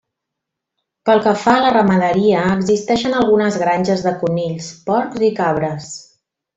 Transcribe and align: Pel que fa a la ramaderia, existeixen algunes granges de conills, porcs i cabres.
Pel 1.09 1.21
que 1.25 1.33
fa 1.41 1.53
a 1.57 1.59
la 1.65 1.73
ramaderia, 1.75 2.47
existeixen 2.55 3.15
algunes 3.21 3.61
granges 3.67 4.05
de 4.09 4.17
conills, 4.27 4.75
porcs 4.91 5.31
i 5.33 5.35
cabres. 5.45 5.97